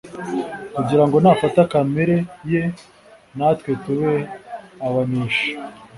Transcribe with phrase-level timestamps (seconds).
[0.75, 2.17] kugira ngo nafata kamere
[2.51, 2.63] ye
[3.37, 4.13] natwe tube
[4.87, 5.47] abaneshi.